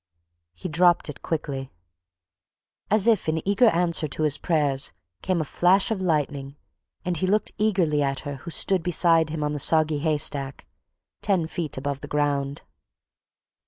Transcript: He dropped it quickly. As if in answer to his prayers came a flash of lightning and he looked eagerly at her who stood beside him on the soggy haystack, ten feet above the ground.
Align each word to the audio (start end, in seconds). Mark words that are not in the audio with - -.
He 0.55 0.67
dropped 0.67 1.09
it 1.09 1.21
quickly. 1.21 1.71
As 2.89 3.05
if 3.05 3.29
in 3.29 3.37
answer 3.37 4.07
to 4.07 4.23
his 4.23 4.39
prayers 4.39 4.93
came 5.21 5.39
a 5.39 5.43
flash 5.45 5.91
of 5.91 6.01
lightning 6.01 6.55
and 7.05 7.15
he 7.17 7.27
looked 7.27 7.51
eagerly 7.59 8.01
at 8.01 8.21
her 8.21 8.37
who 8.37 8.49
stood 8.49 8.81
beside 8.81 9.29
him 9.29 9.43
on 9.43 9.53
the 9.53 9.59
soggy 9.59 9.99
haystack, 9.99 10.65
ten 11.21 11.45
feet 11.45 11.77
above 11.77 12.01
the 12.01 12.07
ground. 12.07 12.63